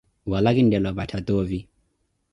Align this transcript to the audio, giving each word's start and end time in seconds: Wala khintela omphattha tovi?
Wala 0.31 0.49
khintela 0.55 0.87
omphattha 0.91 1.19
tovi? 1.27 1.59